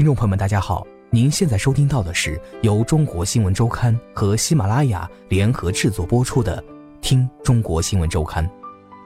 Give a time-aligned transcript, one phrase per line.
[0.00, 6.56] 听众朋友们，大家好，您现在收听到的是由中国新闻周刊和喜马拉雅联合制作播出的
[7.02, 8.42] 《听中国新闻周刊》。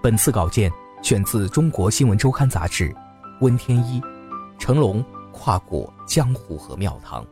[0.00, 0.70] 本次稿件
[1.02, 2.94] 选自《中国新闻周刊》杂志，
[3.40, 4.00] 温天一、
[4.56, 7.26] 成龙跨过江湖和庙堂。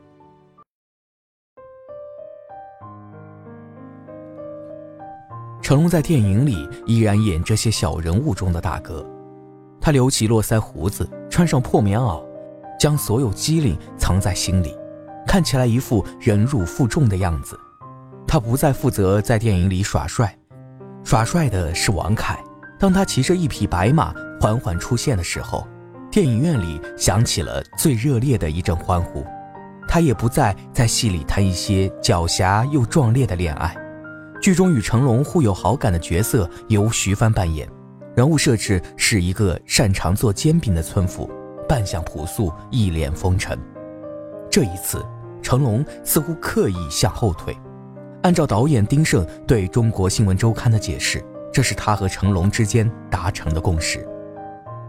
[5.61, 9.09] 成龙在电影里依然演这些小人物中的大哥，
[9.81, 12.21] 他留起络腮胡子，穿上破棉袄，
[12.83, 14.77] 将所有机灵藏在心里，
[15.25, 17.57] 看起来一副忍辱负重的样子。
[18.27, 20.37] 他不再负责在电影里耍帅，
[21.05, 22.37] 耍帅的是王凯。
[22.81, 25.65] 当他骑着一匹白马缓缓出现的时候，
[26.11, 29.25] 电影院里响起了最热烈的一阵欢呼。
[29.87, 33.73] 他也不再在戏里谈一些狡黠又壮烈的恋爱。
[34.41, 37.69] 剧中与成龙互有好感的角色由徐帆扮演，
[38.17, 41.31] 人物设置是一个擅长做煎饼的村妇，
[41.73, 43.59] 扮相朴素，一脸风尘。
[44.51, 45.03] 这一次，
[45.41, 47.57] 成龙似乎刻意向后退。
[48.25, 54.01] 按照导演丁晟对中国新闻周刊的解释，这是他和成龙之间达成的共识。《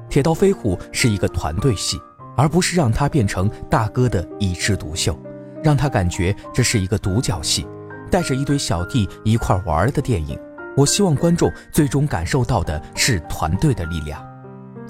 [0.09, 1.97] 铁道飞虎》是一个团队戏，
[2.35, 5.17] 而不是让他变成大哥的一枝独秀，
[5.63, 7.65] 让他感觉这是一个独角戏。
[8.11, 10.37] 带着一堆小弟一块玩的电影，
[10.75, 14.21] 我希望观众最终感受到的是团队的力量。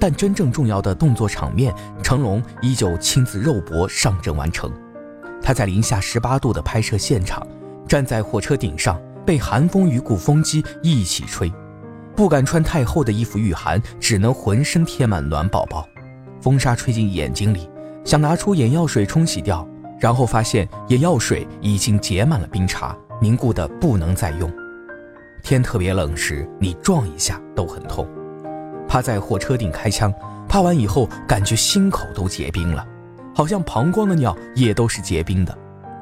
[0.06, 4.70] 但真正重要的动作场面，成龙依旧亲自肉搏上阵完成。
[5.40, 7.42] 他在零下十八度的拍摄现场，
[7.88, 11.50] 站在火车顶上，被寒风与鼓风机一起吹，
[12.14, 15.88] 不敢穿太厚的衣服御寒，只能浑身贴满暖宝宝。
[16.38, 17.66] 风沙吹进眼睛里，
[18.04, 19.66] 想拿出眼药水冲洗掉，
[19.98, 22.94] 然后发现眼药水已经结满了冰碴。
[23.22, 24.52] 凝固的不能再用。
[25.42, 28.06] 天特别冷时，你撞一下都很痛。
[28.88, 30.12] 趴在火车顶开枪，
[30.48, 32.86] 趴完以后感觉心口都结冰了，
[33.34, 35.56] 好像膀胱的尿也都是结冰的。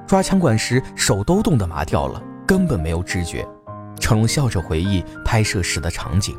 [0.07, 3.47] 抓枪管时手都冻得麻掉了，根本没有知觉。
[3.99, 6.37] 成龙笑着回忆拍摄时的场景，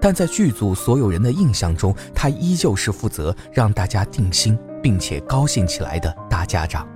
[0.00, 6.86] 但在剧组所有人的印象中，他依旧是负责让大家定心并且高兴起来的大家长。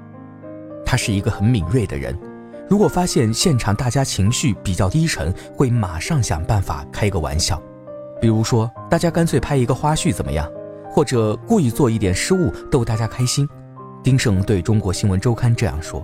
[0.85, 2.17] 他是一个很敏锐的人。
[2.69, 7.61] 如果发现现场大家情绪比较低沉，会马上想办法开个玩笑，
[8.25, 10.51] 比如说大家干脆拍一个花絮怎么样？
[10.91, 13.47] 或者故意做一点失误逗大家开心。
[14.03, 16.03] 丁晟对中国新闻周刊这样说。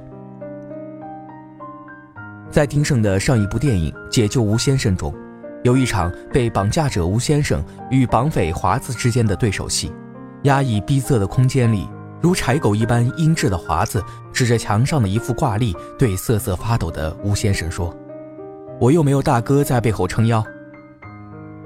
[2.51, 5.15] 在丁晟的上一部电影《解救吴先生》中，
[5.63, 9.91] 有一场被绑架者吴先生与绑匪华子之间的对手戏，
[10.43, 11.89] 压抑逼仄的空间里。
[12.21, 17.97] 如柴狗一般阴鸷的华子指着墙上的一副挂历，对瑟瑟发抖的吴先生说
[18.79, 20.45] ：“我又没有大哥在背后撑腰。”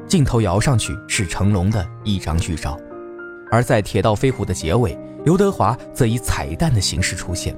[0.06, 2.78] 镜头摇上去是成龙的一张剧照，
[3.50, 7.56] 而在《铁道飞虎》的结尾，刘德华则以彩蛋的形式出现。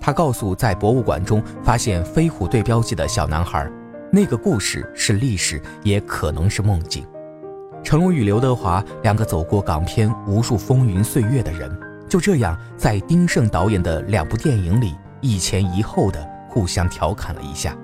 [0.00, 3.68] 他告诉在博物馆中发现飞虎队标记的小男孩
[4.12, 7.04] ：“那个故事是历史，也可能是梦境。”
[7.82, 11.76] 成龙与刘德华两个走过港片无数风云岁月的人。
[12.08, 17.76] 就这样，在丁晟导演的两部电影里一前一后的互相调侃了一下，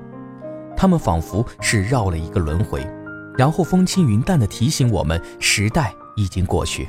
[0.76, 2.86] 他们仿佛是绕了一个轮回，
[3.36, 6.88] 然后风轻云淡地提醒我们：时代已经过去，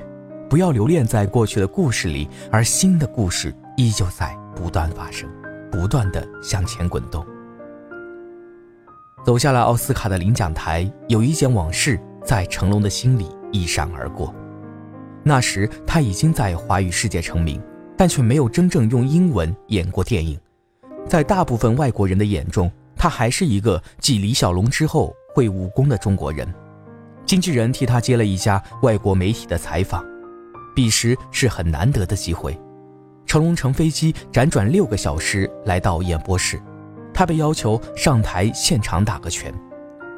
[0.49, 5.29] 不要留恋在过去的故事里，而新的故事依旧在不断发生，
[5.71, 7.25] 不断地向前滚动。
[9.25, 14.35] 走下了奥斯卡的领奖台，有一件往事在成龙的心里一闪而过。
[15.23, 17.61] 那时他已经在华语世界成名，
[17.97, 20.37] 但却没有真正用英文演过电影。
[21.07, 26.47] 在大部分外国人的眼中，他还是一个继李小龙之后会武功的中国人。
[27.25, 30.03] 经纪人替他接了一家外国媒体的采访，
[30.75, 32.59] 彼时是很难得的机会。
[33.25, 36.61] 成龙乘飞机辗转六个小时来到演播室，
[37.13, 39.53] 他被要求上台现场打个拳。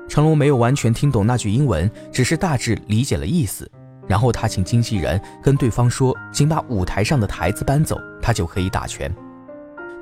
[0.09, 3.69] 成龙没有完全听懂那句英文，只是大致理解了意思。
[4.07, 9.11] 然后他请经纪人跟对方说，请把舞台上的台子搬走，他就可以打拳。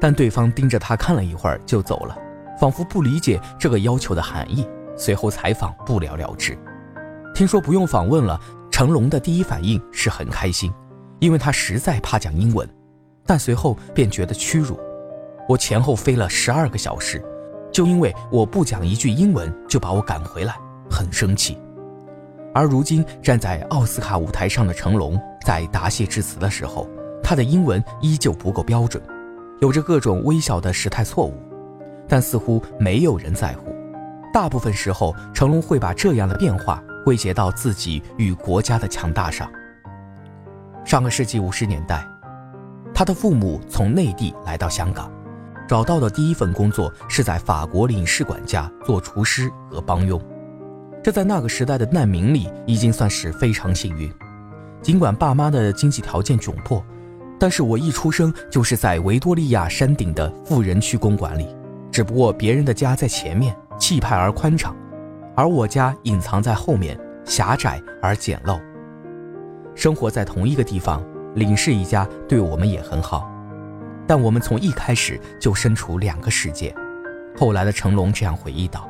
[0.02, 2.18] 但对方盯着他看了一会儿就走了，
[2.60, 4.68] 仿佛不理解这个要求的含义。
[4.96, 6.58] 随后采访不了了之。
[7.34, 8.40] 听说不用访问了，
[8.72, 10.72] 成龙的第一反应是很开心，
[11.20, 12.68] 因为他实在怕讲英文，
[13.26, 14.80] 但随后便觉得屈辱。
[15.50, 17.24] 我前后飞了十二个小时，
[17.72, 20.56] 就因为我不讲一句英文就把我赶回来，
[20.90, 21.58] 很生气。
[22.54, 26.88] 而如今站在奥斯卡舞台上的成龙，在答谢致辞的时候，
[27.24, 29.02] 他的英文依旧不够标准，
[29.60, 31.34] 有着各种微小的时态错误，
[32.08, 33.74] 但似乎没有人在乎。
[34.34, 36.84] 大部分时候，成龙会把这样的变化。
[37.04, 39.52] 归结到自己与国家的强大上。
[40.86, 42.08] 上个世纪五十年代，
[42.94, 45.12] 他的父母从内地来到香港，
[45.68, 50.18] 找到的第一份工作是在法国领事馆家做厨师和帮佣。
[51.04, 54.10] 这在那个时代的难民里已经算是非常幸运。
[54.82, 56.82] 尽管爸妈的经济条件窘迫，
[57.38, 61.54] 但是我一出生就是在维多利亚山顶的富人区公馆里，
[61.92, 64.76] 只不过别人的家在前面，气派而宽敞。
[65.36, 68.62] 而我家隐藏在后面，狭窄而简陋。
[69.76, 71.04] 生活在同一个地方，
[71.36, 73.28] 领事一家对我们也很好，
[74.06, 76.74] 但我们从一开始就身处两个世界。
[77.36, 78.88] 后来的成龙这样回忆道：“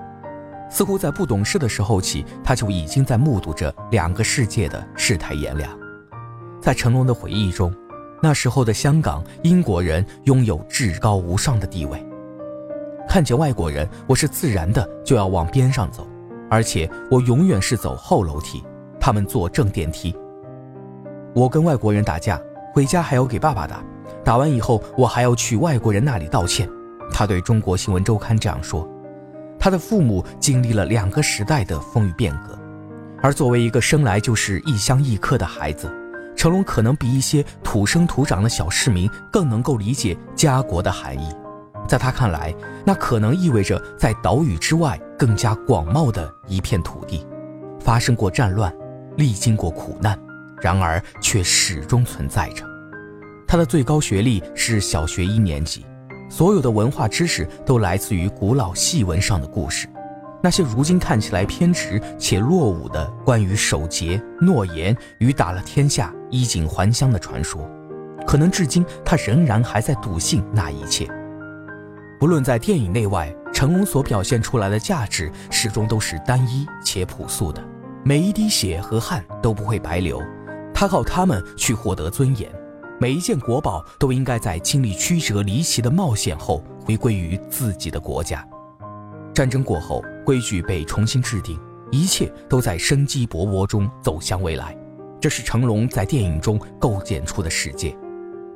[0.70, 5.72] 似乎在不懂事的时候起，他就已经在目睹着两个世界的世态炎凉。”
[6.60, 7.74] 在成龙的回忆中，
[8.22, 12.06] 那时候的香港，英国人拥有至高无上的地位。
[13.14, 16.08] 看见外国人，我是自然的就要往边上走。
[16.50, 18.64] 而且我永远是走后楼梯，
[19.00, 20.16] 他们坐正电梯。
[21.36, 22.42] 我跟外国人打架，
[22.74, 23.84] 回家还要给爸爸打，
[24.24, 26.68] 打完以后我还要去外国人那里道歉。
[27.12, 28.90] 他对中国新闻周刊这样说。
[29.60, 32.58] 他的父母经历了两个时代的风雨变革，
[33.22, 35.88] 而作为一个生来就是异乡异客的孩子，
[36.36, 41.28] 成龙可能比一些土生土长的小市民更能够理解家国的含义。
[41.88, 42.54] 在他看来，
[42.86, 47.26] 那可能意味着在岛屿之外更加广袤的一片土地，
[47.80, 48.74] 发生过战乱，
[49.18, 50.18] 历经过苦难，
[50.62, 52.66] 然而却始终存在着。
[53.48, 55.86] 他的最高学历是小学一年级，
[56.30, 59.88] 所有的文化知识都来自于古老戏文上的故事，
[60.42, 67.70] 那些如今看起来偏执且落伍的关于守节、诺言与打了天下、衣锦还乡的传说，
[68.26, 71.08] 可能至今他仍然还在笃信那一切。
[72.20, 77.64] 不论在电影内外，成龙所表现出来的价值始终都是单一且朴素的，
[78.04, 80.22] 每一滴血和汗都不会白流，
[80.74, 82.50] 他靠他们去获得尊严，
[83.00, 88.48] 每一件国宝都应该在经历曲折离奇的冒险后回归于自己的国家。
[89.34, 91.60] 战争过后，规矩被重新制定，
[91.92, 94.78] 一切都在生机勃勃中走向未来，
[95.20, 97.96] 这是成龙在电影中构建出的世界。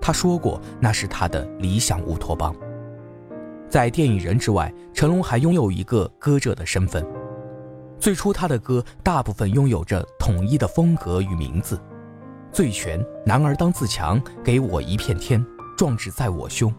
[0.01, 2.55] 他说过，那是他的理想乌托邦。
[3.69, 7.05] 在电影人之外，成龙还拥有一个歌者的身份。
[7.99, 11.75] 最初，他的歌大部分拥有着统一的风格与名字，
[12.51, 15.39] 《醉拳》《男儿当自强》《给我一片天》
[15.75, 16.71] 《壮志在我胸》，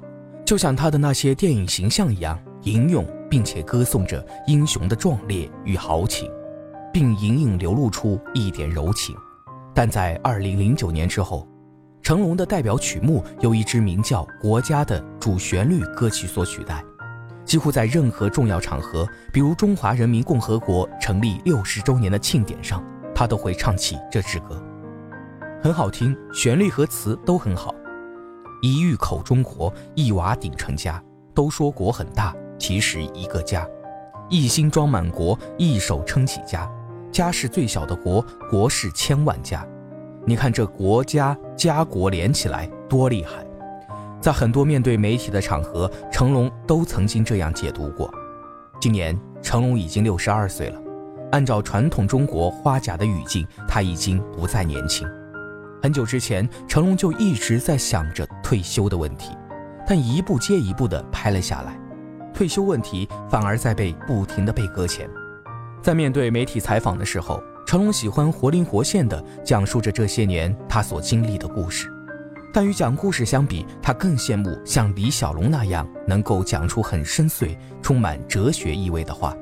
[0.44, 6.30] 就像他的那些电影形象一样，吟咏并且歌颂着英雄的壮烈与豪情，
[6.92, 9.14] 并隐隐流露出一点柔情。
[9.74, 11.46] 但在二零零九年之后。
[12.08, 16.82] 成龙的代表曲目由一支名叫《国家》的主旋律歌曲所取代，
[17.44, 22.82] 几乎在任何重要场合，比如中华人民共和国成立六十周年的庆典上，
[23.14, 24.58] 他都会唱起这支歌，
[25.62, 27.74] 很好听，旋律和词都很好。
[28.62, 30.98] 一玉口中国，一瓦顶成家。
[31.34, 33.68] 都说国很大，其实一个家。
[34.30, 36.66] 一心装满国，一手撑起家。
[37.12, 39.62] 家是最小的国，国是千万家。
[40.28, 43.42] 你看这国家家国连起来多厉害，
[44.20, 48.12] 在很多面对媒体的场合，成龙都曾经这样解读过。
[48.78, 50.78] 今年成龙已经六十二岁了，
[51.32, 55.08] 按照传统中国花甲的语境，他已经不再年轻。
[55.82, 59.34] 很久之前，成龙就一直在想着退休的问题，
[59.86, 61.74] 但一步接一步的拍了下来，
[62.34, 65.08] 退休问题反而在被不停的被搁浅。
[65.80, 67.42] 在面对媒体采访的时候。
[67.68, 71.86] 成龙喜欢活灵活现地讲述着这些年他所经历的故事，
[72.50, 79.36] 但与讲故事相比，他更羡慕像李小龙那样能够讲出很深邃、充满哲学意味的话，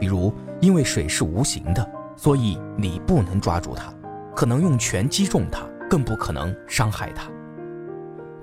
[0.00, 3.92] 比如因为水是无形的，所以你不能抓住它，
[4.34, 7.30] 可能用拳击中它，更不可能伤害它。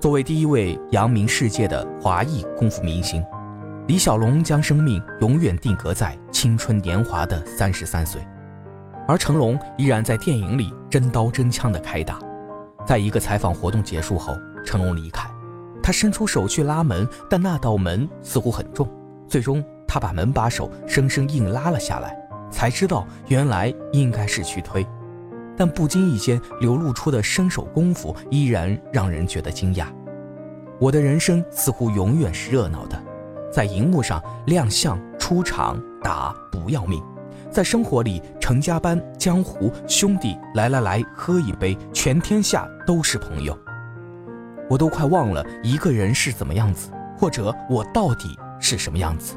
[0.00, 3.20] 作为第一位扬名世界的华裔功夫明星，
[3.88, 8.24] 李小龙将生命永远定格在青春年华的三十三岁。
[9.06, 12.18] 而成龙依然在电影里真刀真枪的开打。
[12.86, 14.34] 在一个采访活动结束后，
[14.64, 15.28] 成龙离开，
[15.82, 18.88] 他伸出手去拉门，但那道门似乎很重，
[19.28, 22.16] 最终他把门把手生生硬拉了下来，
[22.50, 24.86] 才知道原来应该是去推。
[25.56, 29.86] 但不经意间流露出的身手功夫依然让人觉得惊讶。
[30.80, 33.00] 我的人生似乎永远是热闹的，
[33.52, 37.00] 在荧幕上亮相、出场、打不要命，
[37.54, 43.56] 在生活里成家班、江湖兄弟来来来喝一杯，全天下都是朋友。
[44.68, 49.36] 我都快忘了一个人是怎么样子，或者我到底是什么样子。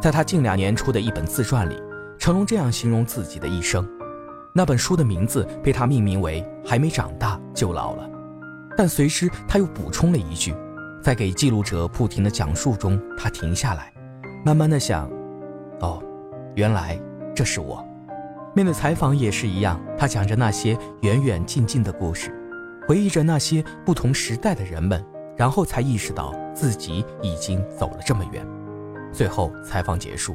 [0.00, 1.80] 在他近两年出的一本自传里，
[2.18, 3.88] 成龙这样形容自己的一生。
[4.52, 8.02] 那本书的名字被他命名为《还没长大就老了》，
[8.76, 10.52] 但随之他又补充了一句，
[11.00, 13.92] 在给记录者不停的讲述中，他停下来，
[14.44, 15.08] 慢慢的想：
[15.78, 16.02] 哦，
[16.56, 16.98] 原来
[17.34, 17.86] 这是我。
[18.54, 22.34] 面对采访也是一样，他讲着那些远远近近的故事，
[22.88, 25.04] 回忆着那些不同时代的人们，
[25.36, 28.44] 然后才意识到自己已经走了这么远。
[29.12, 30.34] 最后采访结束，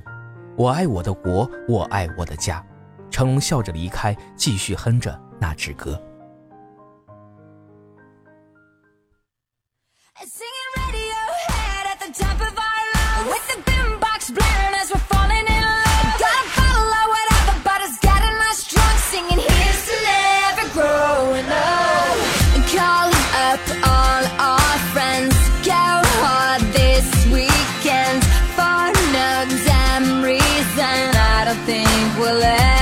[0.55, 2.63] 我爱我的国，我爱我的家。
[3.09, 5.99] 成龙笑着离开，继续哼着那支歌。
[31.51, 31.85] nothing
[32.17, 32.80] will é ever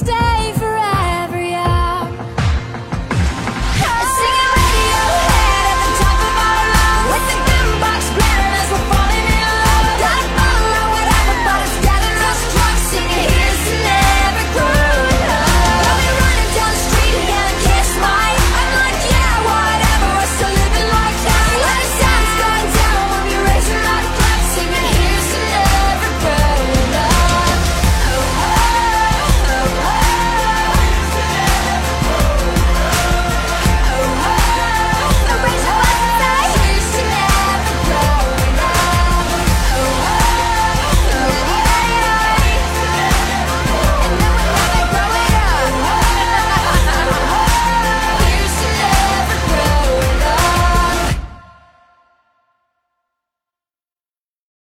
[0.00, 0.79] stay forever.